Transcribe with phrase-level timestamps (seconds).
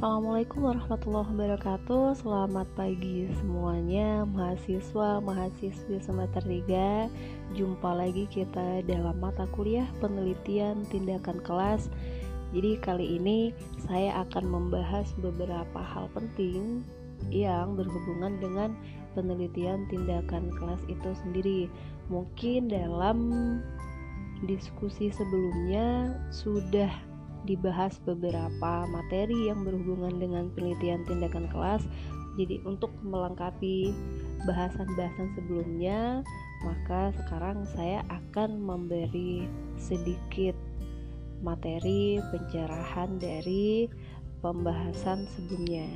[0.00, 2.24] Assalamualaikum warahmatullahi wabarakatuh.
[2.24, 11.44] Selamat pagi semuanya Mahasiswa, mahasiswi semester 3 Jumpa lagi kita dalam mata kuliah penelitian tindakan
[11.44, 11.92] kelas.
[12.56, 16.80] Jadi kali ini saya akan membahas beberapa hal penting
[17.28, 18.72] Yang berhubungan dengan
[19.12, 21.68] penelitian tindakan kelas itu sendiri.
[22.08, 23.20] Mungkin dalam
[24.48, 27.09] diskusi sebelumnya sudah
[27.50, 31.82] dibahas beberapa materi yang berhubungan dengan penelitian tindakan kelas.
[32.38, 33.90] Jadi untuk melengkapi
[34.46, 36.22] bahasan-bahasan sebelumnya,
[36.62, 40.54] maka sekarang saya akan memberi sedikit
[41.42, 43.90] materi pencerahan dari
[44.38, 45.90] pembahasan sebelumnya.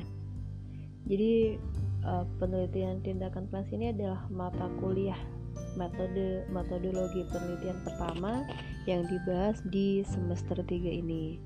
[1.07, 1.55] Jadi
[2.03, 5.34] eh, penelitian tindakan kelas ini adalah mata kuliah
[5.75, 8.47] metode metodologi penelitian pertama
[8.89, 11.39] yang dibahas di semester 3 ini.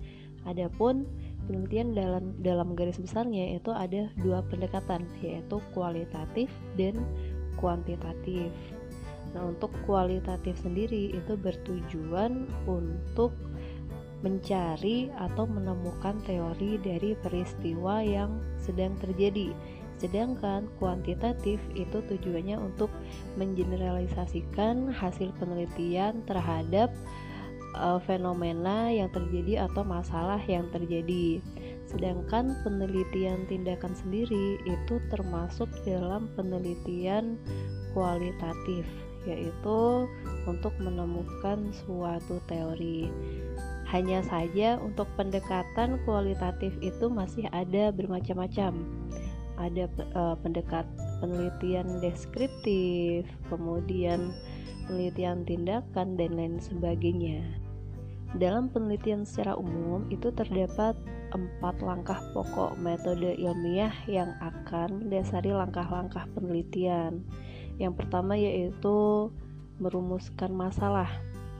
[0.47, 1.05] Adapun
[1.49, 6.97] penelitian dalam dalam garis besarnya itu ada dua pendekatan yaitu kualitatif dan
[7.59, 8.53] kuantitatif.
[9.37, 13.35] Nah, untuk kualitatif sendiri itu bertujuan untuk
[14.19, 19.55] mencari atau menemukan teori dari peristiwa yang sedang terjadi
[19.99, 22.91] Sedangkan kuantitatif itu tujuannya untuk
[23.35, 26.95] mengeneralisasikan hasil penelitian terhadap
[27.75, 31.43] uh, fenomena yang terjadi atau masalah yang terjadi.
[31.91, 37.35] Sedangkan penelitian tindakan sendiri itu termasuk dalam penelitian
[37.91, 38.87] kualitatif,
[39.27, 40.07] yaitu
[40.47, 43.11] untuk menemukan suatu teori.
[43.89, 48.85] Hanya saja untuk pendekatan kualitatif itu masih ada bermacam-macam
[49.59, 50.87] ada uh, pendekat
[51.19, 54.31] penelitian deskriptif, kemudian
[54.87, 57.42] penelitian tindakan dan lain sebagainya.
[58.39, 60.95] Dalam penelitian secara umum itu terdapat
[61.33, 67.25] empat langkah pokok metode ilmiah yang akan mendasari langkah-langkah penelitian.
[67.77, 69.29] Yang pertama yaitu
[69.80, 71.08] merumuskan masalah.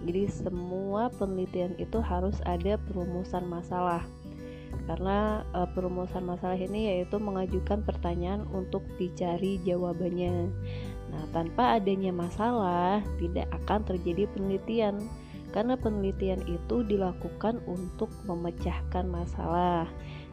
[0.05, 4.07] Jadi semua penelitian itu harus ada perumusan masalah
[4.89, 10.49] karena e, perumusan masalah ini yaitu mengajukan pertanyaan untuk dicari jawabannya.
[11.13, 15.05] Nah, tanpa adanya masalah tidak akan terjadi penelitian
[15.53, 19.89] karena penelitian itu dilakukan untuk memecahkan masalah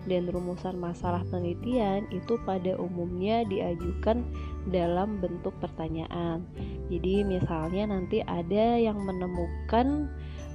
[0.05, 4.21] dan rumusan masalah penelitian itu pada umumnya diajukan
[4.69, 6.45] dalam bentuk pertanyaan.
[6.91, 10.09] Jadi misalnya nanti ada yang menemukan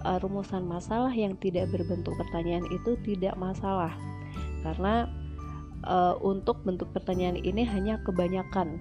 [0.05, 3.93] uh, rumusan masalah yang tidak berbentuk pertanyaan itu tidak masalah.
[4.65, 5.09] Karena
[5.85, 8.81] uh, untuk bentuk pertanyaan ini hanya kebanyakan.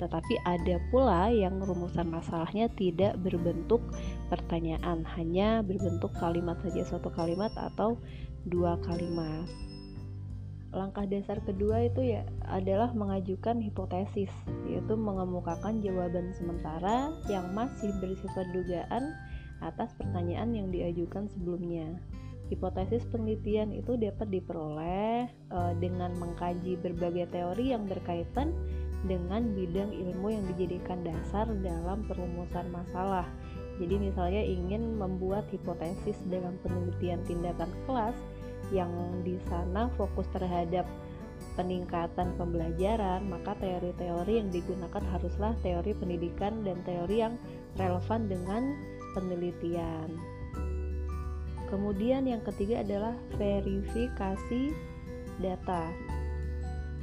[0.00, 3.84] Tetapi ada pula yang rumusan masalahnya tidak berbentuk
[4.32, 8.00] pertanyaan hanya berbentuk kalimat saja suatu kalimat atau
[8.48, 9.44] dua kalimat.
[10.70, 14.30] Langkah dasar kedua itu ya adalah mengajukan hipotesis
[14.70, 19.10] yaitu mengemukakan jawaban sementara yang masih bersifat dugaan
[19.60, 22.00] atas pertanyaan yang diajukan sebelumnya.
[22.50, 28.50] Hipotesis penelitian itu dapat diperoleh uh, dengan mengkaji berbagai teori yang berkaitan
[29.06, 33.24] dengan bidang ilmu yang dijadikan dasar dalam perumusan masalah.
[33.80, 38.18] Jadi misalnya ingin membuat hipotesis dalam penelitian tindakan kelas
[38.74, 38.92] yang
[39.24, 40.84] di sana fokus terhadap
[41.56, 47.34] peningkatan pembelajaran, maka teori-teori yang digunakan haruslah teori pendidikan dan teori yang
[47.80, 48.62] relevan dengan
[49.12, 50.14] penelitian.
[51.70, 54.74] Kemudian yang ketiga adalah verifikasi
[55.38, 55.86] data,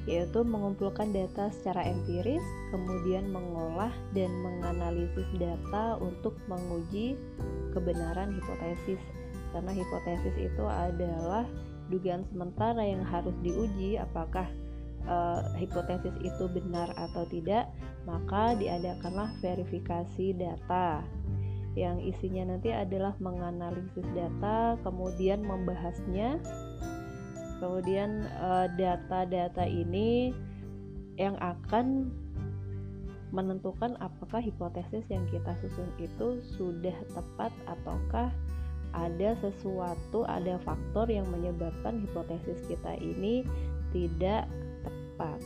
[0.03, 2.44] yaitu mengumpulkan data secara empiris,
[2.75, 7.16] kemudian mengolah dan menganalisis data untuk menguji
[7.72, 9.00] kebenaran hipotesis.
[9.56, 11.47] Karena hipotesis itu adalah
[11.88, 14.51] dugaan sementara yang harus diuji apakah
[15.07, 17.72] uh, hipotesis itu benar atau tidak,
[18.03, 21.03] maka diadakanlah verifikasi data
[21.77, 26.41] yang isinya nanti adalah menganalisis data, kemudian membahasnya.
[27.62, 30.33] Kemudian eh, data-data ini
[31.21, 32.09] yang akan
[33.29, 38.33] menentukan apakah hipotesis yang kita susun itu sudah tepat ataukah
[38.95, 43.44] ada sesuatu, ada faktor yang menyebabkan hipotesis kita ini
[43.91, 44.47] tidak
[44.81, 45.39] tepat.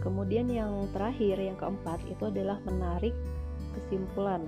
[0.00, 3.12] Kemudian yang terakhir, yang keempat itu adalah menarik
[3.74, 4.44] kesimpulan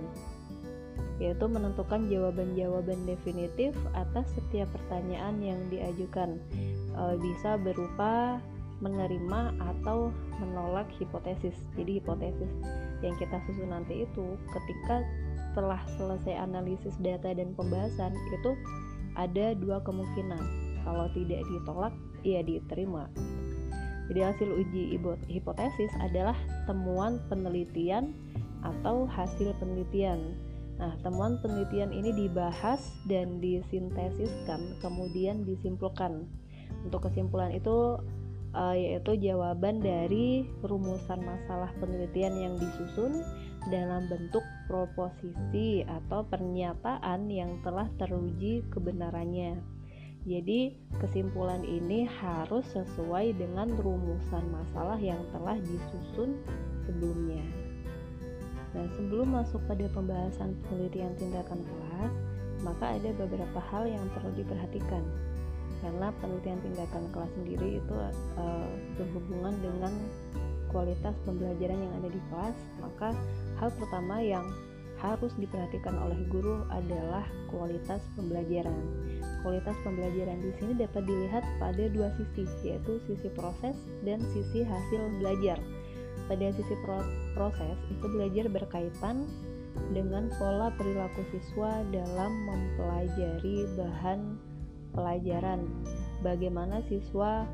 [1.17, 6.37] yaitu menentukan jawaban-jawaban definitif atas setiap pertanyaan yang diajukan.
[6.93, 8.41] E, bisa berupa
[8.85, 11.57] menerima atau menolak hipotesis.
[11.77, 12.53] Jadi hipotesis
[13.01, 15.01] yang kita susun nanti itu ketika
[15.53, 18.53] setelah selesai analisis data dan pembahasan itu
[19.17, 20.41] ada dua kemungkinan.
[20.85, 23.09] Kalau tidak ditolak ia diterima.
[24.07, 26.37] Jadi hasil uji hipotesis adalah
[26.71, 28.15] temuan penelitian
[28.63, 30.37] atau hasil penelitian.
[30.77, 36.29] Nah, temuan penelitian ini dibahas dan disintesiskan, kemudian disimpulkan.
[36.85, 37.97] Untuk kesimpulan itu
[38.53, 43.25] uh, yaitu jawaban dari rumusan masalah penelitian yang disusun
[43.73, 49.57] dalam bentuk proposisi atau pernyataan yang telah teruji kebenarannya.
[50.27, 56.43] Jadi, kesimpulan ini harus sesuai dengan rumusan masalah yang telah disusun
[56.83, 57.47] sebelumnya.
[58.77, 62.13] Nah, sebelum masuk pada pembahasan penelitian tindakan kelas,
[62.61, 65.01] maka ada beberapa hal yang perlu diperhatikan.
[65.81, 68.69] Karena penelitian tindakan kelas sendiri itu uh,
[69.01, 69.93] berhubungan dengan
[70.69, 73.09] kualitas pembelajaran yang ada di kelas, maka
[73.57, 74.45] hal pertama yang
[75.01, 78.77] harus diperhatikan oleh guru adalah kualitas pembelajaran.
[79.45, 85.01] Kualitas pembelajaran di sini dapat dilihat pada dua sisi, yaitu sisi proses dan sisi hasil
[85.21, 85.61] belajar.
[86.27, 86.99] Pada sisi pro
[87.39, 89.31] proses, itu belajar berkaitan
[89.95, 94.41] dengan pola perilaku siswa dalam mempelajari bahan
[94.97, 95.69] pelajaran.
[96.25, 97.45] Bagaimana siswa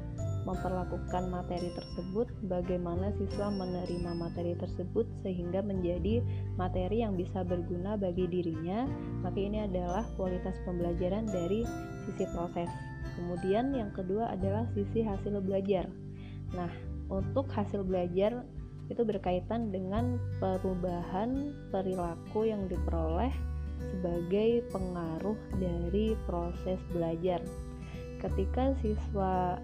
[0.42, 6.22] memperlakukan materi tersebut, bagaimana siswa menerima materi tersebut sehingga menjadi
[6.58, 8.86] materi yang bisa berguna bagi dirinya,
[9.22, 11.62] maka ini adalah kualitas pembelajaran dari
[12.06, 12.70] sisi proses.
[13.18, 15.86] Kemudian yang kedua adalah sisi hasil belajar.
[16.56, 16.70] Nah,
[17.12, 18.42] untuk hasil belajar
[18.92, 23.32] itu berkaitan dengan perubahan perilaku yang diperoleh
[23.80, 27.40] sebagai pengaruh dari proses belajar.
[28.20, 29.58] Ketika siswa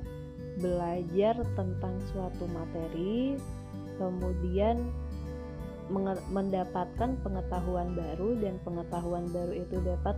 [0.58, 3.38] belajar tentang suatu materi,
[4.00, 4.82] kemudian
[6.28, 10.16] mendapatkan pengetahuan baru dan pengetahuan baru itu dapat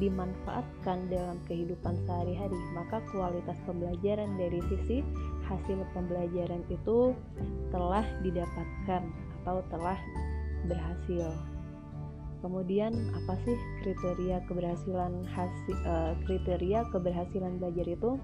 [0.00, 5.04] dimanfaatkan dalam kehidupan sehari-hari, maka kualitas pembelajaran dari sisi
[5.50, 7.12] hasil pembelajaran itu
[7.74, 9.02] telah didapatkan
[9.42, 9.98] atau telah
[10.70, 11.34] berhasil.
[12.40, 18.16] Kemudian apa sih kriteria keberhasilan hasil uh, kriteria keberhasilan belajar itu?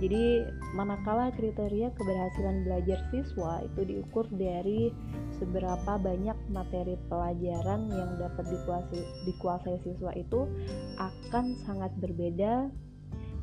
[0.00, 4.88] Jadi, manakala kriteria keberhasilan belajar siswa itu diukur dari
[5.36, 10.48] seberapa banyak materi pelajaran yang dapat dikuasai, dikuasai siswa itu
[10.96, 12.72] akan sangat berbeda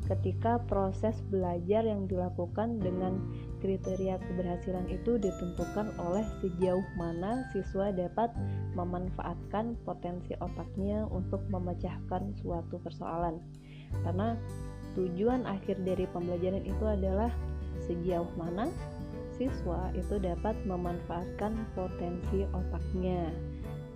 [0.08, 3.20] ketika proses belajar yang dilakukan dengan
[3.60, 8.32] kriteria keberhasilan itu ditentukan oleh sejauh mana siswa dapat
[8.72, 13.36] memanfaatkan potensi otaknya untuk memecahkan suatu persoalan.
[14.04, 14.34] Karena
[14.96, 17.28] tujuan akhir dari pembelajaran itu adalah
[17.84, 18.72] sejauh mana
[19.36, 23.30] siswa itu dapat memanfaatkan potensi otaknya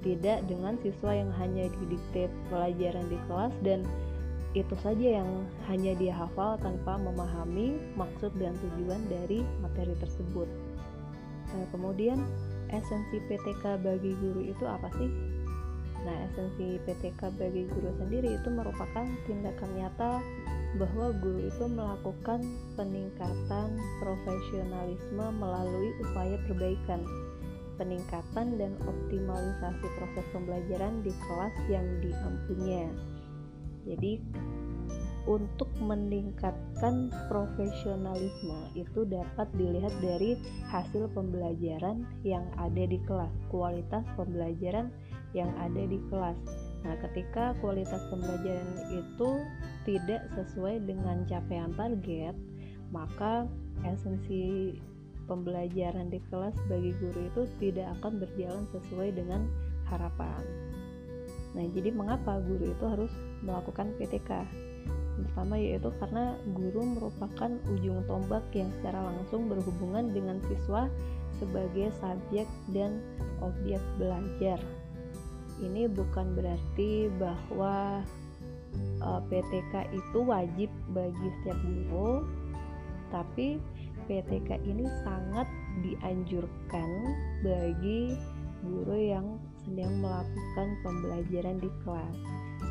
[0.03, 3.87] tidak dengan siswa yang hanya didikte pelajaran di kelas dan
[4.53, 10.45] itu saja yang hanya dia hafal tanpa memahami maksud dan tujuan dari materi tersebut.
[11.57, 12.21] Nah, kemudian
[12.69, 15.09] esensi PTK bagi guru itu apa sih?
[16.05, 20.21] Nah, esensi PTK bagi guru sendiri itu merupakan tindakan nyata
[20.77, 22.41] bahwa guru itu melakukan
[22.77, 23.69] peningkatan
[24.01, 27.01] profesionalisme melalui upaya perbaikan,
[27.77, 32.89] peningkatan dan optimalisasi proses pembelajaran di kelas yang diampunya.
[33.83, 34.23] Jadi,
[35.23, 40.35] untuk meningkatkan profesionalisme itu dapat dilihat dari
[40.67, 44.91] hasil pembelajaran yang ada di kelas, kualitas pembelajaran
[45.31, 46.35] yang ada di kelas.
[46.83, 49.31] Nah, ketika kualitas pembelajaran itu
[49.87, 52.35] tidak sesuai dengan capaian target,
[52.91, 53.47] maka
[53.87, 54.75] esensi
[55.31, 59.47] pembelajaran di kelas bagi guru itu tidak akan berjalan sesuai dengan
[59.87, 60.43] harapan.
[61.55, 63.13] Nah, jadi mengapa guru itu harus
[63.43, 64.47] melakukan PTK?
[65.13, 70.89] Pertama yaitu karena guru merupakan ujung tombak yang secara langsung berhubungan dengan siswa
[71.37, 73.03] sebagai subjek dan
[73.45, 74.59] objek belajar
[75.63, 78.03] ini bukan berarti bahwa
[78.99, 82.27] uh, e, PTK itu wajib bagi setiap guru,
[83.15, 83.63] tapi
[84.11, 85.47] PTK ini sangat
[85.87, 86.91] dianjurkan
[87.47, 88.19] bagi
[88.67, 89.27] guru yang
[89.63, 92.17] sedang melakukan pembelajaran di kelas.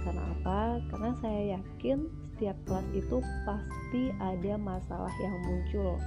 [0.02, 0.82] Karena apa?
[0.90, 5.98] Karena saya yakin setiap kelas itu pasti ada masalah yang muncul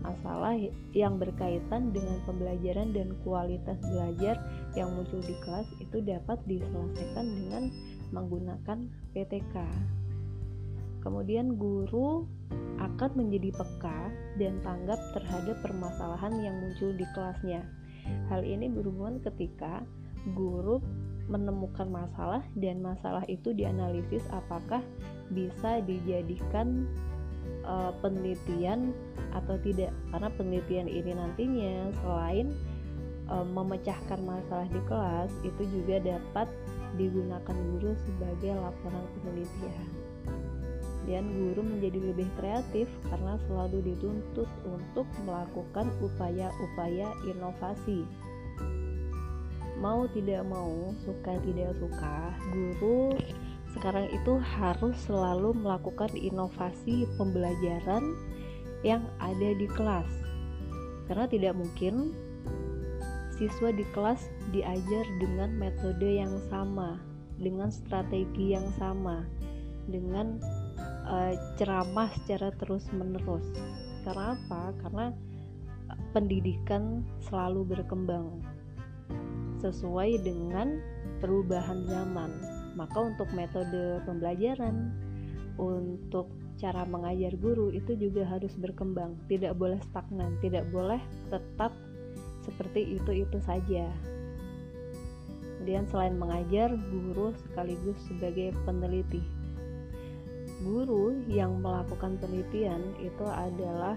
[0.00, 0.56] masalah
[0.96, 4.40] yang berkaitan dengan pembelajaran dan kualitas belajar
[4.72, 7.64] yang muncul di kelas itu dapat diselesaikan dengan
[8.10, 8.78] menggunakan
[9.12, 9.56] PTK.
[11.00, 12.28] Kemudian guru
[12.80, 14.00] akan menjadi peka
[14.36, 17.64] dan tanggap terhadap permasalahan yang muncul di kelasnya.
[18.28, 19.84] Hal ini berhubungan ketika
[20.36, 20.80] guru
[21.30, 24.82] menemukan masalah dan masalah itu dianalisis apakah
[25.30, 26.90] bisa dijadikan
[27.62, 28.90] uh, penelitian
[29.30, 29.94] atau tidak.
[30.10, 32.50] Karena penelitian ini nantinya selain
[33.30, 36.50] uh, memecahkan masalah di kelas itu juga dapat
[36.98, 39.88] digunakan guru sebagai laporan penelitian.
[41.08, 48.04] Dan guru menjadi lebih kreatif karena selalu dituntut untuk melakukan upaya-upaya inovasi
[49.80, 53.16] mau tidak mau suka tidak suka guru
[53.74, 58.02] sekarang itu harus selalu melakukan inovasi pembelajaran
[58.82, 60.10] yang ada di kelas.
[61.06, 62.14] Karena tidak mungkin
[63.38, 67.00] siswa di kelas diajar dengan metode yang sama
[67.40, 69.24] dengan strategi yang sama
[69.88, 70.36] dengan
[71.08, 73.46] uh, ceramah secara terus-menerus.
[74.02, 74.74] Karena apa?
[74.82, 75.14] karena
[76.14, 78.42] pendidikan selalu berkembang
[79.60, 80.80] sesuai dengan
[81.20, 82.30] perubahan zaman.
[82.74, 84.90] Maka untuk metode pembelajaran,
[85.60, 91.00] untuk cara mengajar guru itu juga harus berkembang, tidak boleh stagnan, tidak boleh
[91.32, 91.72] tetap
[92.44, 93.88] seperti itu-itu saja.
[95.60, 99.20] Kemudian selain mengajar, guru sekaligus sebagai peneliti.
[100.64, 103.96] Guru yang melakukan penelitian itu adalah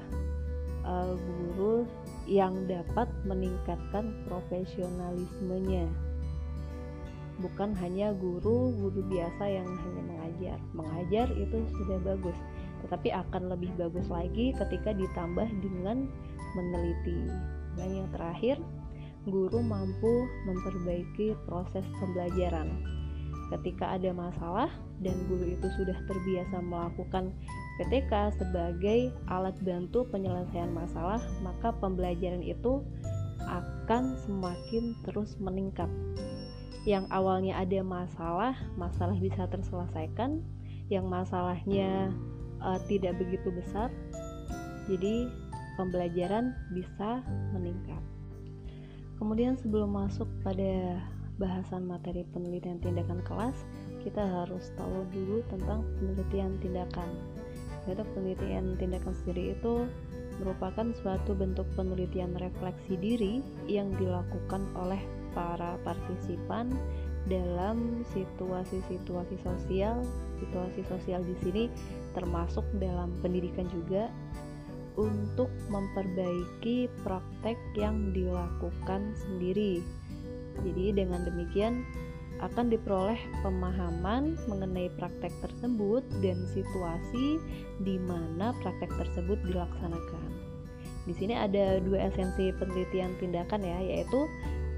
[0.83, 1.87] uh, guru
[2.29, 5.87] yang dapat meningkatkan profesionalismenya.
[7.41, 10.57] Bukan hanya guru guru biasa yang hanya mengajar.
[10.71, 12.37] Mengajar itu sudah bagus
[12.83, 16.11] tetapi akan lebih bagus lagi ketika ditambah dengan
[16.53, 17.31] meneliti.
[17.79, 18.59] Dan yang terakhir
[19.23, 22.69] guru mampu memperbaiki proses pembelajaran.
[23.55, 27.31] Ketika ada masalah dan guru itu sudah terbiasa melakukan
[27.81, 32.85] PTK sebagai alat bantu penyelesaian masalah, maka pembelajaran itu
[33.43, 35.89] akan semakin terus meningkat.
[36.85, 40.43] Yang awalnya ada masalah, masalah bisa terselesaikan,
[40.91, 42.11] yang masalahnya
[42.61, 43.89] uh, tidak begitu besar,
[44.85, 45.31] jadi
[45.79, 47.23] pembelajaran bisa
[47.55, 48.03] meningkat.
[49.17, 50.99] Kemudian sebelum masuk pada
[51.39, 53.55] bahasan materi penelitian tindakan kelas,
[54.03, 57.09] kita harus tahu dulu tentang penelitian tindakan.
[57.85, 59.87] Yaitu penelitian tindakan sendiri itu
[60.41, 63.33] merupakan suatu bentuk penelitian refleksi diri
[63.69, 64.99] yang dilakukan oleh
[65.37, 66.73] para partisipan
[67.27, 70.03] dalam situasi-situasi sosial.
[70.41, 71.63] Situasi sosial di sini
[72.17, 74.11] termasuk dalam pendidikan juga
[74.93, 79.81] untuk memperbaiki praktek yang dilakukan sendiri.
[80.61, 81.81] Jadi dengan demikian
[82.41, 87.37] akan diperoleh pemahaman mengenai praktek tersebut dan situasi
[87.85, 90.43] di mana praktek tersebut dilaksanakan.
[91.03, 94.23] Di sini ada dua esensi penelitian tindakan ya, yaitu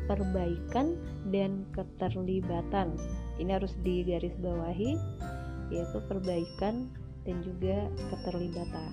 [0.09, 0.97] perbaikan
[1.29, 2.97] dan keterlibatan.
[3.38, 4.97] Ini harus digarisbawahi,
[5.69, 6.89] yaitu perbaikan
[7.25, 8.91] dan juga keterlibatan.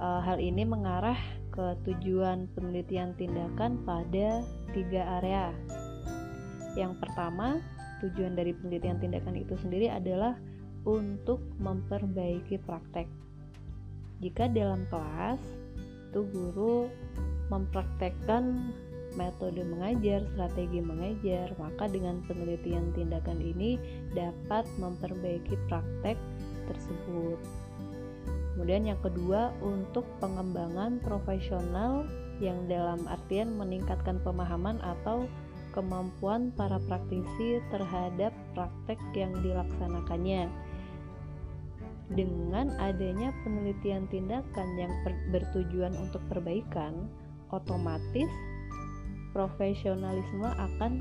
[0.00, 1.16] E, hal ini mengarah
[1.52, 5.52] ke tujuan penelitian tindakan pada tiga area,
[6.78, 7.58] yang pertama,
[8.04, 10.38] tujuan dari penelitian tindakan itu sendiri adalah
[10.88, 13.06] untuk memperbaiki praktek.
[14.20, 15.40] Jika dalam kelas,
[16.10, 16.90] itu guru
[17.48, 18.74] mempraktekkan
[19.18, 23.78] metode mengajar, strategi mengajar, maka dengan penelitian tindakan ini
[24.14, 26.14] dapat memperbaiki praktek
[26.70, 27.38] tersebut.
[28.54, 32.06] Kemudian yang kedua, untuk pengembangan profesional
[32.38, 35.26] yang dalam artian meningkatkan pemahaman atau
[35.74, 40.50] kemampuan para praktisi terhadap praktek yang dilaksanakannya.
[42.10, 44.90] Dengan adanya penelitian tindakan yang
[45.30, 47.06] bertujuan untuk perbaikan,
[47.54, 48.26] otomatis
[49.30, 50.98] profesionalisme akan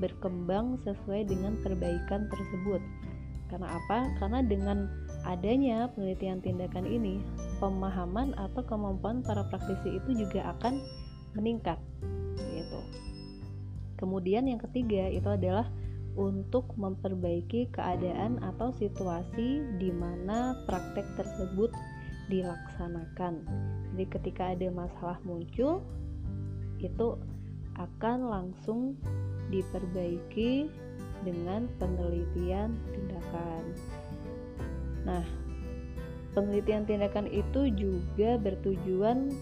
[0.00, 2.80] berkembang sesuai dengan perbaikan tersebut.
[3.48, 4.08] Karena apa?
[4.18, 4.88] Karena dengan
[5.24, 7.22] adanya penelitian tindakan ini,
[7.62, 10.82] pemahaman atau kemampuan para praktisi itu juga akan
[11.38, 11.78] meningkat.
[12.36, 12.80] Gitu.
[13.96, 15.68] Kemudian yang ketiga itu adalah
[16.16, 21.68] untuk memperbaiki keadaan atau situasi di mana praktek tersebut
[22.32, 23.44] dilaksanakan.
[23.92, 25.84] Jadi ketika ada masalah muncul
[26.80, 27.16] itu
[27.76, 28.96] akan langsung
[29.52, 30.68] diperbaiki
[31.22, 33.64] dengan penelitian tindakan.
[35.04, 35.24] Nah,
[36.34, 39.32] penelitian tindakan itu juga bertujuan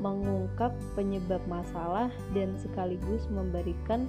[0.00, 4.04] mengungkap penyebab masalah dan sekaligus memberikan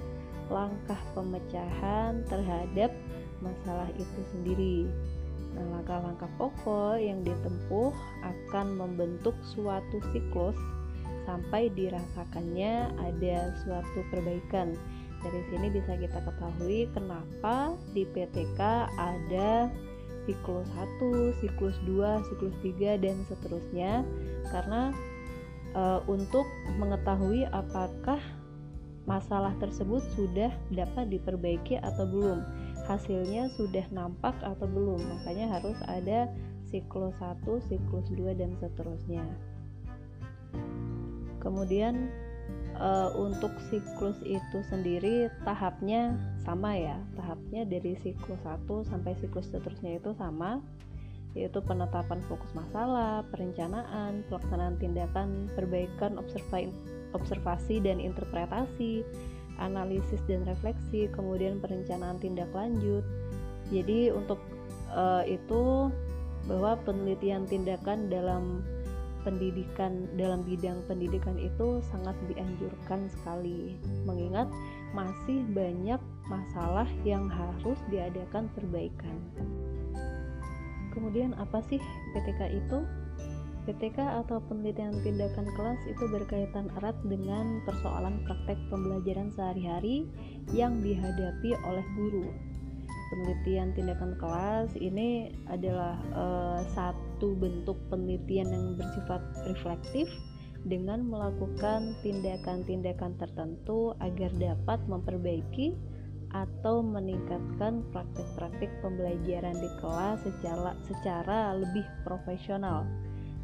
[0.48, 2.92] langkah pemecahan terhadap
[3.40, 4.88] masalah itu sendiri.
[5.56, 7.92] Nah, langkah-langkah pokok yang ditempuh
[8.24, 10.56] akan membentuk suatu siklus
[11.24, 14.76] sampai dirasakannya ada suatu perbaikan.
[15.18, 18.60] Dari sini bisa kita ketahui kenapa di PTK
[18.96, 19.66] ada
[20.28, 20.68] siklus
[21.00, 23.92] 1, siklus 2, siklus 3 dan seterusnya
[24.52, 24.92] karena
[25.74, 26.46] e, untuk
[26.76, 28.20] mengetahui apakah
[29.08, 32.44] masalah tersebut sudah dapat diperbaiki atau belum.
[32.84, 36.28] Hasilnya sudah nampak atau belum makanya harus ada
[36.68, 39.24] siklus 1, siklus 2 dan seterusnya.
[41.40, 42.12] Kemudian
[42.76, 46.96] e, untuk siklus itu sendiri tahapnya sama ya.
[47.16, 50.60] Tahapnya dari siklus 1 sampai siklus seterusnya itu sama
[51.36, 56.16] yaitu penetapan fokus masalah, perencanaan, pelaksanaan tindakan, perbaikan
[57.12, 59.04] observasi dan interpretasi,
[59.60, 63.04] analisis dan refleksi, kemudian perencanaan tindak lanjut.
[63.68, 64.40] Jadi untuk
[64.94, 65.92] uh, itu
[66.48, 68.64] bahwa penelitian tindakan dalam
[69.26, 73.76] pendidikan dalam bidang pendidikan itu sangat dianjurkan sekali
[74.08, 74.48] mengingat
[74.96, 79.18] masih banyak masalah yang harus diadakan perbaikan.
[80.98, 81.78] Kemudian apa sih
[82.10, 82.82] PTK itu?
[83.70, 90.08] PTK atau penelitian tindakan kelas itu berkaitan erat dengan persoalan praktek pembelajaran sehari-hari
[90.50, 92.26] yang dihadapi oleh guru
[93.08, 100.06] penelitian tindakan kelas ini adalah uh, satu bentuk penelitian yang bersifat reflektif
[100.68, 105.72] dengan melakukan tindakan-tindakan tertentu agar dapat memperbaiki
[106.36, 112.84] atau meningkatkan praktik-praktik pembelajaran di kelas secara secara lebih profesional.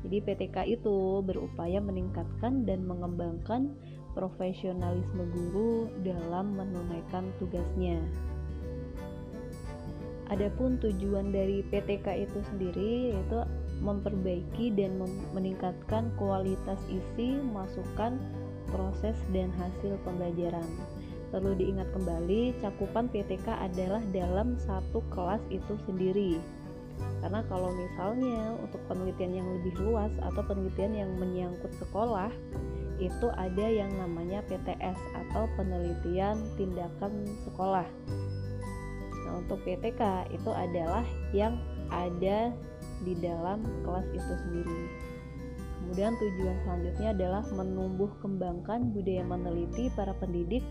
[0.04, 3.72] Jadi PTK itu berupaya meningkatkan dan mengembangkan
[4.12, 8.04] profesionalisme guru dalam menunaikan tugasnya.
[10.28, 13.44] Adapun tujuan dari PTK itu sendiri yaitu
[13.84, 14.96] memperbaiki dan
[15.36, 18.16] meningkatkan kualitas isi, masukan,
[18.72, 20.64] proses dan hasil pembelajaran.
[21.34, 26.38] Perlu diingat kembali, cakupan PTK adalah dalam satu kelas itu sendiri.
[27.18, 32.30] Karena kalau misalnya untuk penelitian yang lebih luas atau penelitian yang menyangkut sekolah,
[33.02, 34.94] itu ada yang namanya PTS
[35.26, 37.90] atau penelitian tindakan sekolah
[39.44, 41.04] untuk PTK itu adalah
[41.35, 41.59] yang
[41.90, 42.54] ada
[43.02, 44.82] di dalam kelas itu sendiri.
[45.85, 50.64] Kemudian tujuan selanjutnya adalah menumbuh kembangkan budaya meneliti para pendidik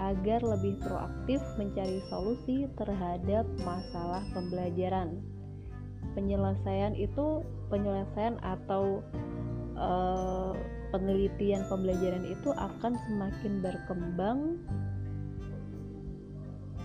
[0.00, 5.20] agar lebih proaktif mencari solusi terhadap masalah pembelajaran.
[6.16, 9.04] Penyelesaian itu penyelesaian atau
[9.76, 10.56] uh,
[10.90, 14.58] penelitian pembelajaran itu akan semakin berkembang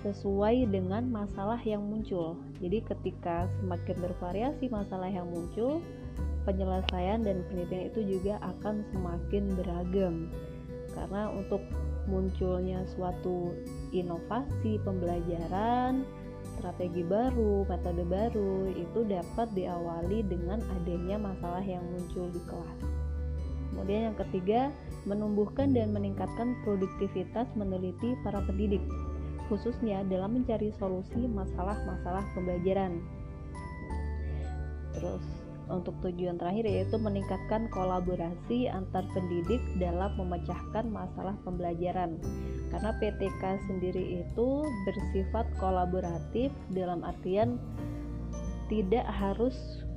[0.05, 2.37] sesuai dengan masalah yang muncul.
[2.61, 5.81] Jadi ketika semakin bervariasi masalah yang muncul,
[6.45, 10.29] penyelesaian dan penelitian itu juga akan semakin beragam.
[10.93, 11.65] Karena untuk
[12.05, 13.53] munculnya suatu
[13.93, 16.05] inovasi pembelajaran,
[16.57, 22.79] strategi baru, metode baru itu dapat diawali dengan adanya masalah yang muncul di kelas.
[23.73, 24.61] Kemudian yang ketiga,
[25.03, 28.81] menumbuhkan dan meningkatkan produktivitas meneliti para pendidik
[29.45, 32.97] khususnya dalam mencari solusi masalah-masalah pembelajaran.
[34.97, 35.23] Terus
[35.69, 42.17] untuk tujuan terakhir yaitu meningkatkan kolaborasi antar pendidik dalam memecahkan masalah pembelajaran.
[42.69, 44.47] Karena PTK sendiri itu
[44.85, 47.57] bersifat kolaboratif dalam artian
[48.69, 49.55] tidak harus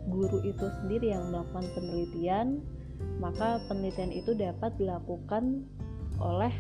[0.09, 2.47] guru itu sendiri yang melakukan penelitian,
[3.21, 5.65] maka penelitian itu dapat dilakukan
[6.21, 6.53] oleh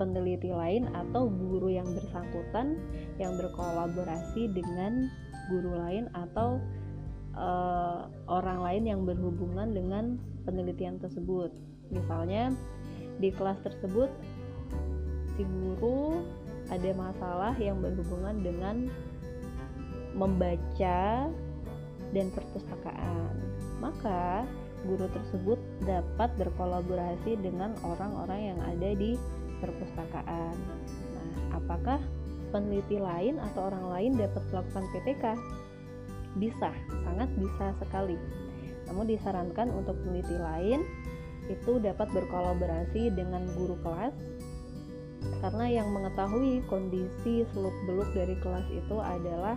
[0.00, 2.80] peneliti lain atau guru yang bersangkutan
[3.20, 5.12] yang berkolaborasi dengan
[5.52, 6.56] guru lain atau
[7.36, 10.04] uh, orang lain yang berhubungan dengan
[10.46, 11.52] penelitian tersebut.
[11.90, 12.54] Misalnya
[13.20, 14.08] di kelas tersebut
[15.36, 16.24] si guru
[16.70, 18.76] ada masalah yang berhubungan dengan
[20.14, 21.28] membaca
[22.10, 23.34] dan perpustakaan.
[23.78, 24.46] Maka
[24.86, 29.14] guru tersebut dapat berkolaborasi dengan orang-orang yang ada di
[29.60, 30.56] perpustakaan.
[31.12, 32.00] Nah, apakah
[32.50, 35.24] peneliti lain atau orang lain dapat melakukan PTK?
[36.38, 36.70] Bisa,
[37.06, 38.18] sangat bisa sekali.
[38.86, 40.82] Namun disarankan untuk peneliti lain
[41.50, 44.14] itu dapat berkolaborasi dengan guru kelas
[45.40, 49.56] karena yang mengetahui kondisi seluk-beluk dari kelas itu adalah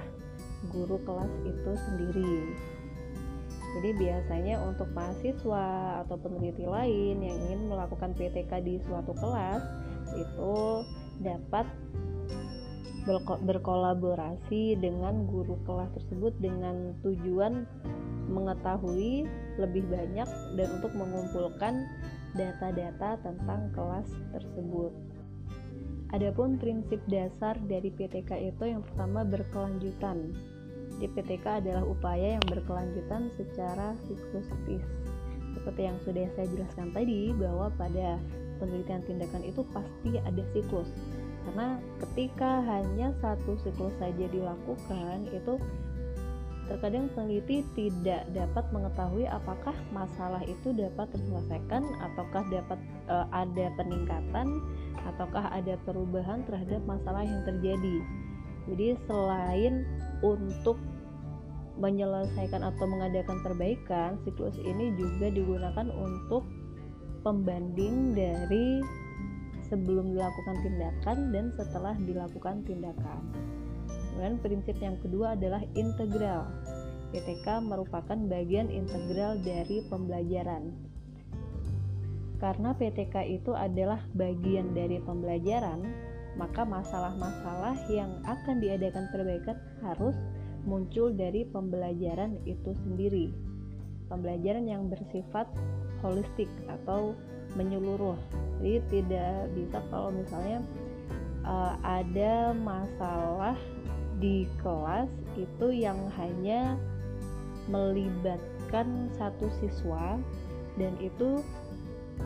[0.72, 2.36] guru kelas itu sendiri.
[3.74, 5.68] Jadi biasanya untuk mahasiswa
[6.06, 9.64] atau peneliti lain yang ingin melakukan PTK di suatu kelas
[10.14, 10.86] itu
[11.26, 11.66] dapat
[13.44, 17.68] berkolaborasi dengan guru kelas tersebut dengan tujuan
[18.32, 19.28] mengetahui
[19.60, 21.84] lebih banyak dan untuk mengumpulkan
[22.34, 24.92] data-data tentang kelas tersebut.
[26.14, 30.30] Adapun prinsip dasar dari PTK itu yang pertama berkelanjutan.
[31.02, 34.86] Jadi PTK adalah upaya yang berkelanjutan secara siklustis.
[35.58, 38.22] Seperti yang sudah saya jelaskan tadi bahwa pada
[38.62, 40.90] penelitian tindakan itu pasti ada siklus.
[41.44, 45.60] Karena ketika hanya satu siklus saja dilakukan itu
[46.72, 52.80] terkadang peneliti tidak dapat mengetahui apakah masalah itu dapat terselesaikan ataukah dapat
[53.12, 54.64] e, ada peningkatan
[55.04, 57.98] ataukah ada perubahan terhadap masalah yang terjadi.
[58.72, 59.84] Jadi selain
[60.24, 60.80] untuk
[61.76, 66.48] menyelesaikan atau mengadakan perbaikan, siklus ini juga digunakan untuk
[67.26, 68.80] pembanding dari
[69.74, 73.26] sebelum dilakukan tindakan dan setelah dilakukan tindakan.
[74.14, 76.46] Kemudian prinsip yang kedua adalah integral.
[77.10, 80.70] PTK merupakan bagian integral dari pembelajaran.
[82.38, 85.82] Karena PTK itu adalah bagian dari pembelajaran,
[86.38, 90.14] maka masalah-masalah yang akan diadakan perbaikan harus
[90.70, 93.34] muncul dari pembelajaran itu sendiri.
[94.14, 95.50] Pembelajaran yang bersifat
[96.06, 97.18] holistik atau
[97.54, 98.18] menyeluruh.
[98.60, 100.64] Jadi tidak bisa kalau misalnya
[101.44, 103.58] uh, ada masalah
[104.18, 106.80] di kelas itu yang hanya
[107.68, 110.20] melibatkan satu siswa
[110.80, 111.44] dan itu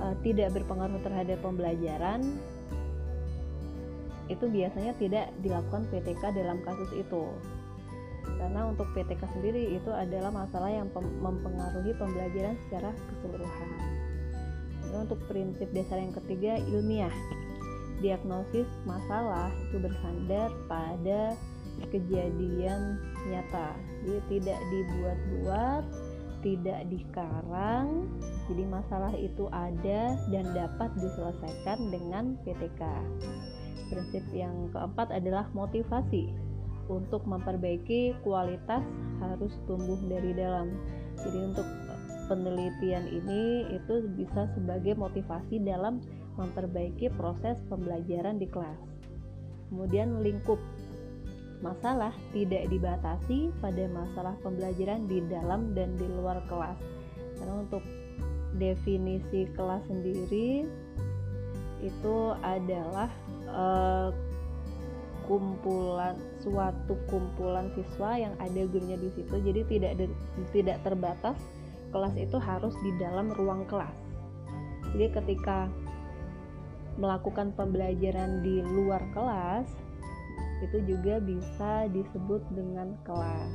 [0.02, 2.22] uh, tidak berpengaruh terhadap pembelajaran
[4.28, 7.32] itu biasanya tidak dilakukan PTK dalam kasus itu
[8.28, 10.92] karena untuk PTK sendiri itu adalah masalah yang
[11.24, 13.97] mempengaruhi pembelajaran secara keseluruhan
[14.95, 17.13] untuk prinsip dasar yang ketiga ilmiah.
[18.00, 21.34] Diagnosis masalah itu bersandar pada
[21.89, 23.73] kejadian nyata.
[24.06, 25.84] Jadi tidak dibuat-buat
[26.45, 28.06] tidak dikarang.
[28.47, 32.82] Jadi masalah itu ada dan dapat diselesaikan dengan PTK
[33.89, 36.30] prinsip yang keempat adalah motivasi.
[36.88, 38.84] Untuk memperbaiki kualitas
[39.19, 40.71] harus tumbuh dari dalam.
[41.19, 41.67] Jadi untuk
[42.28, 46.04] penelitian ini itu bisa sebagai motivasi dalam
[46.36, 48.78] memperbaiki proses pembelajaran di kelas
[49.68, 50.60] kemudian lingkup
[51.60, 56.78] masalah tidak dibatasi pada masalah pembelajaran di dalam dan di luar kelas.
[57.38, 57.84] Karena untuk
[58.58, 60.66] definisi kelas sendiri
[61.82, 63.10] itu adalah
[63.50, 64.10] uh,
[65.26, 69.36] kumpulan suatu kumpulan siswa yang ada gurunya di situ.
[69.42, 69.92] Jadi tidak
[70.54, 71.38] tidak terbatas
[71.91, 73.95] kelas itu harus di dalam ruang kelas.
[74.93, 75.67] Jadi ketika
[76.97, 79.69] melakukan pembelajaran di luar kelas
[80.65, 83.54] itu juga bisa disebut dengan kelas.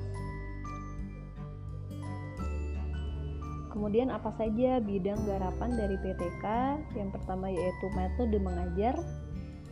[3.73, 6.45] Kemudian apa saja bidang garapan dari PTK?
[6.93, 8.95] Yang pertama yaitu metode mengajar,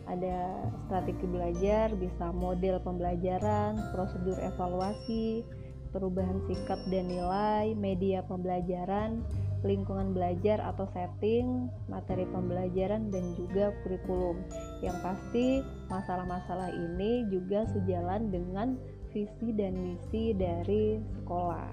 [0.09, 0.57] ada
[0.89, 5.45] strategi belajar, bisa model pembelajaran, prosedur evaluasi,
[5.91, 9.21] perubahan sikap dan nilai, media pembelajaran,
[9.61, 14.41] lingkungan belajar atau setting, materi pembelajaran dan juga kurikulum.
[14.81, 15.47] Yang pasti
[15.91, 18.79] masalah-masalah ini juga sejalan dengan
[19.11, 21.71] visi dan misi dari sekolah.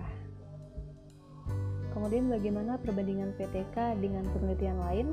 [1.96, 5.08] Kemudian bagaimana perbandingan PTK dengan penelitian lain?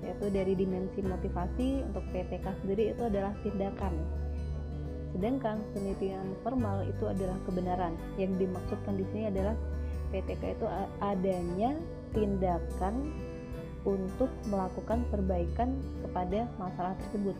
[0.00, 4.19] Yaitu dari dimensi motivasi untuk PTK sendiri itu adalah tindakan.
[5.10, 7.94] Sedangkan penelitian formal itu adalah kebenaran.
[8.20, 9.54] Yang dimaksudkan di sini adalah
[10.10, 10.66] PTK itu
[11.02, 11.70] adanya
[12.10, 12.94] tindakan
[13.86, 17.36] untuk melakukan perbaikan kepada masalah tersebut.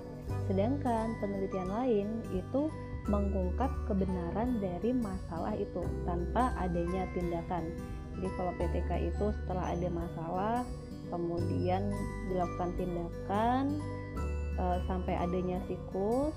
[0.46, 2.70] Sedangkan penelitian lain itu
[3.11, 7.66] mengungkap kebenaran dari masalah itu tanpa adanya tindakan.
[8.14, 10.56] Jadi kalau PTK itu setelah ada masalah
[11.11, 11.90] kemudian
[12.30, 13.80] dilakukan tindakan
[14.61, 16.37] e, sampai adanya siklus.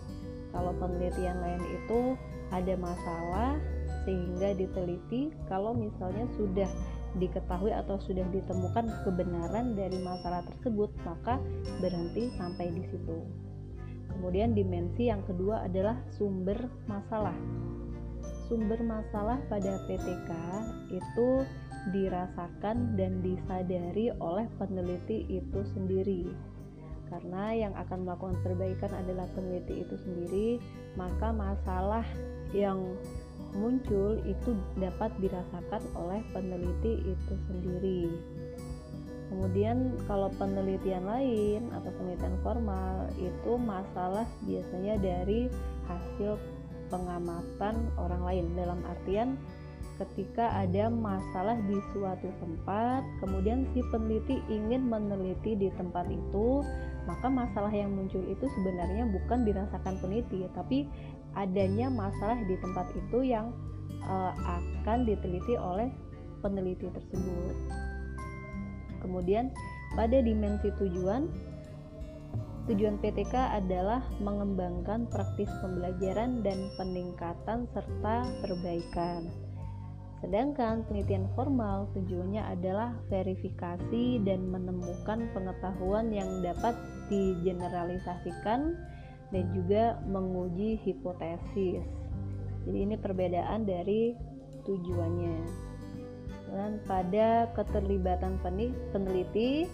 [0.53, 2.13] Kalau penelitian lain itu
[2.53, 3.57] ada masalah
[4.05, 6.69] sehingga diteliti kalau misalnya sudah
[7.17, 11.37] diketahui atau sudah ditemukan kebenaran dari masalah tersebut maka
[11.81, 13.17] berhenti sampai di situ.
[14.13, 17.33] Kemudian dimensi yang kedua adalah sumber masalah.
[18.45, 20.29] Sumber masalah pada PTK
[20.93, 21.29] itu
[21.89, 26.31] dirasakan dan disadari oleh peneliti itu sendiri
[27.11, 30.49] karena yang akan melakukan perbaikan adalah peneliti itu sendiri
[30.95, 32.05] maka masalah
[32.53, 32.79] yang
[33.53, 38.09] muncul itu dapat dirasakan oleh peneliti itu sendiri.
[39.29, 45.49] Kemudian kalau penelitian lain atau penelitian formal itu masalah biasanya dari
[45.89, 46.37] hasil
[46.93, 49.33] pengamatan orang lain dalam artian
[50.01, 56.65] ketika ada masalah di suatu tempat, kemudian si peneliti ingin meneliti di tempat itu,
[57.03, 60.87] maka masalah yang muncul itu sebenarnya bukan dirasakan peneliti, tapi
[61.33, 63.51] adanya masalah di tempat itu yang
[64.05, 65.89] uh, akan diteliti oleh
[66.39, 67.55] peneliti tersebut.
[69.03, 69.51] Kemudian
[69.99, 71.27] pada dimensi tujuan
[72.63, 79.27] Tujuan PTK adalah mengembangkan praktis pembelajaran dan peningkatan serta perbaikan.
[80.23, 86.71] Sedangkan penelitian formal tujuannya adalah verifikasi dan menemukan pengetahuan yang dapat
[87.11, 88.79] digeneralisasikan
[89.35, 91.83] dan juga menguji hipotesis.
[92.63, 94.15] Jadi ini perbedaan dari
[94.63, 95.37] tujuannya.
[96.55, 98.39] Dan pada keterlibatan
[98.95, 99.67] peneliti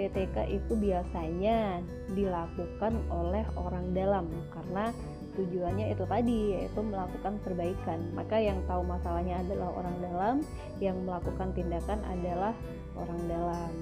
[0.00, 1.84] PTK itu biasanya
[2.16, 4.24] dilakukan oleh orang dalam
[4.56, 4.88] karena
[5.32, 8.00] tujuannya itu tadi yaitu melakukan perbaikan.
[8.12, 10.34] Maka yang tahu masalahnya adalah orang dalam
[10.78, 12.52] yang melakukan tindakan adalah
[12.96, 13.72] orang dalam.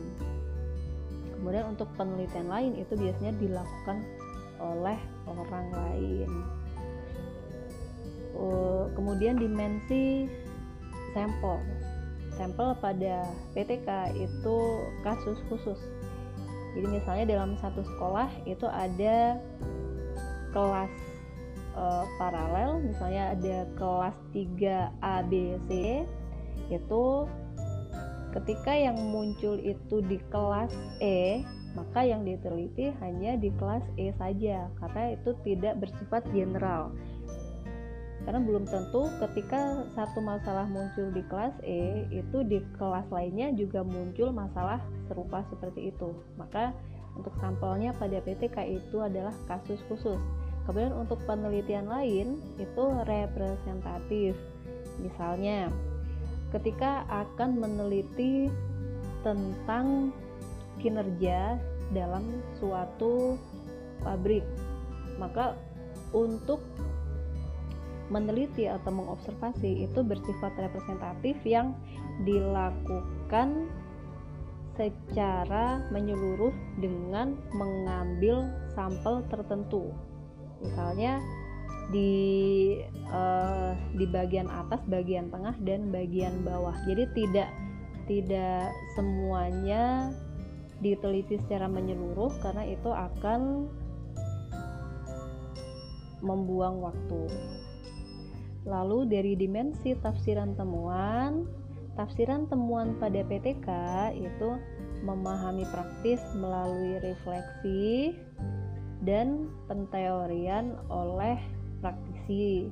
[1.40, 3.98] Kemudian untuk penelitian lain itu biasanya dilakukan
[4.60, 6.30] oleh orang lain.
[8.94, 10.28] Kemudian dimensi
[11.16, 11.58] sampel.
[12.36, 14.56] Sampel pada PTK itu
[15.02, 15.80] kasus khusus.
[16.76, 19.40] Jadi misalnya dalam satu sekolah itu ada
[20.54, 20.92] kelas
[21.74, 21.84] e,
[22.18, 26.02] paralel misalnya ada kelas 3 A B C
[26.70, 27.04] itu
[28.30, 30.70] ketika yang muncul itu di kelas
[31.02, 31.42] E
[31.74, 36.90] maka yang diteliti hanya di kelas E saja karena itu tidak bersifat general.
[38.20, 43.86] Karena belum tentu ketika satu masalah muncul di kelas E itu di kelas lainnya juga
[43.86, 46.10] muncul masalah serupa seperti itu.
[46.36, 46.74] Maka
[47.16, 50.20] untuk sampelnya pada PTK itu adalah kasus khusus
[50.64, 54.36] kemudian untuk penelitian lain itu representatif
[55.00, 55.72] misalnya
[56.50, 58.50] ketika akan meneliti
[59.22, 60.10] tentang
[60.80, 61.60] kinerja
[61.92, 62.24] dalam
[62.58, 63.36] suatu
[64.00, 64.44] pabrik
[65.20, 65.56] maka
[66.10, 66.64] untuk
[68.10, 71.78] meneliti atau mengobservasi itu bersifat representatif yang
[72.26, 73.70] dilakukan
[74.74, 76.50] secara menyeluruh
[76.82, 79.94] dengan mengambil sampel tertentu.
[80.60, 81.20] Misalnya
[81.90, 82.12] di
[83.10, 86.74] uh, di bagian atas, bagian tengah dan bagian bawah.
[86.86, 87.50] Jadi tidak
[88.06, 90.10] tidak semuanya
[90.80, 93.68] diteliti secara menyeluruh karena itu akan
[96.24, 97.22] membuang waktu.
[98.68, 101.48] Lalu dari dimensi tafsiran temuan,
[101.96, 103.68] tafsiran temuan pada PTK
[104.16, 104.50] itu
[105.00, 108.12] memahami praktis melalui refleksi
[109.04, 111.40] dan penteorian oleh
[111.80, 112.68] praktisi.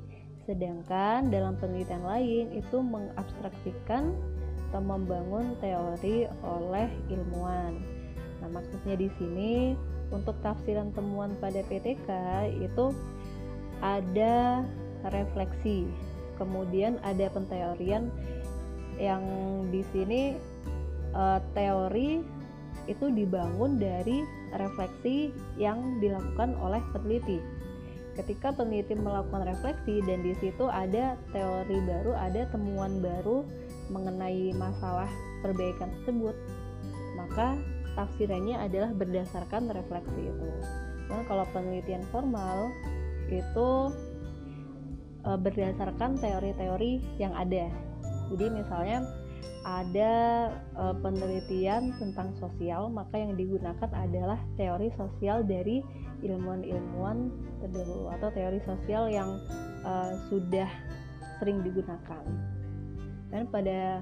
[0.48, 4.16] Sedangkan dalam penelitian lain itu mengabstraksikan
[4.68, 7.80] atau membangun teori oleh ilmuwan.
[8.40, 9.72] Nah, maksudnya di sini
[10.08, 12.08] untuk tafsiran temuan pada PTK
[12.60, 12.92] itu
[13.80, 14.64] ada
[15.12, 15.88] refleksi.
[16.36, 18.12] Kemudian ada penteorian
[18.98, 19.22] yang
[19.70, 20.34] di sini
[21.14, 22.37] uh, teori
[22.88, 24.24] itu dibangun dari
[24.56, 27.38] refleksi yang dilakukan oleh peneliti.
[28.16, 33.46] Ketika peneliti melakukan refleksi dan di situ ada teori baru, ada temuan baru
[33.94, 35.06] mengenai masalah
[35.44, 36.34] perbaikan tersebut,
[37.14, 37.54] maka
[37.94, 40.48] tafsirannya adalah berdasarkan refleksi itu.
[41.08, 42.74] Nah, kalau penelitian formal
[43.30, 43.68] itu
[45.22, 47.70] e, berdasarkan teori-teori yang ada.
[48.34, 49.06] Jadi misalnya
[49.68, 50.14] ada
[50.72, 55.84] e, penelitian tentang sosial, maka yang digunakan adalah teori sosial dari
[56.24, 57.28] ilmuwan-ilmuwan
[57.60, 59.36] terdahulu atau teori sosial yang
[59.84, 59.92] e,
[60.32, 60.70] sudah
[61.36, 62.24] sering digunakan.
[63.28, 64.00] Dan pada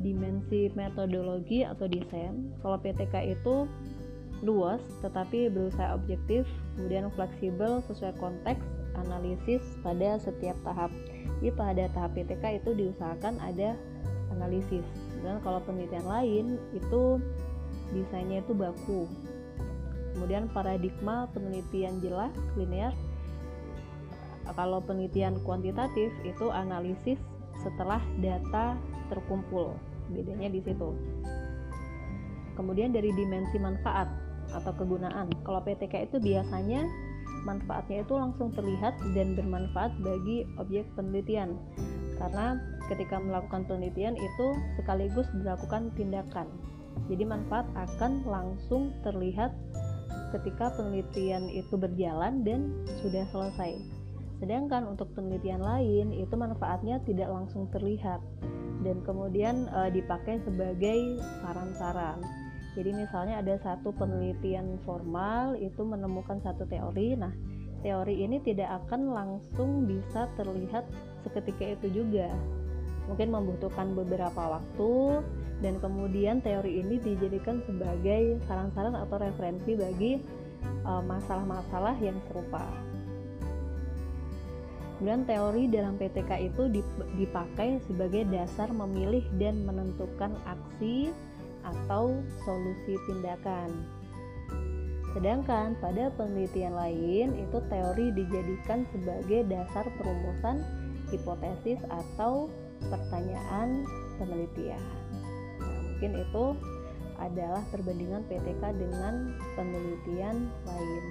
[0.00, 3.68] dimensi metodologi atau desain, kalau PTK itu
[4.40, 6.48] luas tetapi berusaha objektif,
[6.80, 8.64] kemudian fleksibel sesuai konteks
[8.96, 10.88] analisis pada setiap tahap.
[11.40, 13.76] Jadi pada tahap PTK itu diusahakan ada
[14.32, 14.86] analisis.
[15.20, 17.20] Dan kalau penelitian lain itu
[17.92, 19.04] desainnya itu baku.
[20.16, 22.94] Kemudian paradigma penelitian jelas linear.
[24.50, 27.20] Kalau penelitian kuantitatif itu analisis
[27.62, 28.74] setelah data
[29.12, 29.78] terkumpul.
[30.10, 30.90] Bedanya di situ.
[32.58, 34.10] Kemudian dari dimensi manfaat
[34.50, 35.30] atau kegunaan.
[35.46, 36.82] Kalau PTK itu biasanya
[37.46, 41.56] manfaatnya itu langsung terlihat dan bermanfaat bagi objek penelitian
[42.20, 46.50] karena ketika melakukan penelitian itu sekaligus dilakukan tindakan.
[47.06, 49.54] Jadi manfaat akan langsung terlihat
[50.34, 52.70] ketika penelitian itu berjalan dan
[53.02, 53.78] sudah selesai.
[54.42, 58.18] Sedangkan untuk penelitian lain itu manfaatnya tidak langsung terlihat
[58.80, 62.18] dan kemudian e, dipakai sebagai saran-saran.
[62.72, 67.18] Jadi misalnya ada satu penelitian formal itu menemukan satu teori.
[67.18, 67.34] Nah,
[67.82, 70.86] teori ini tidak akan langsung bisa terlihat
[71.26, 72.32] seketika itu juga
[73.08, 75.24] mungkin membutuhkan beberapa waktu
[75.60, 80.12] dan kemudian teori ini dijadikan sebagai saran-saran atau referensi bagi
[80.64, 82.64] eh, masalah-masalah uh, yang serupa.
[85.00, 86.68] Kemudian teori dalam PTK itu
[87.16, 91.08] dipakai sebagai dasar memilih dan menentukan aksi
[91.64, 93.72] atau solusi tindakan.
[95.16, 100.62] Sedangkan pada penelitian lain itu teori dijadikan sebagai dasar perumusan
[101.08, 102.52] hipotesis atau
[102.88, 103.84] pertanyaan
[104.16, 104.80] penelitian.
[105.60, 106.44] Nah, mungkin itu
[107.20, 111.04] adalah perbandingan PTK dengan penelitian lain.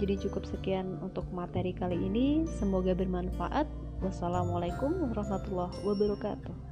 [0.00, 2.46] Jadi cukup sekian untuk materi kali ini.
[2.56, 3.66] Semoga bermanfaat.
[4.00, 6.69] Wassalamualaikum warahmatullahi wabarakatuh.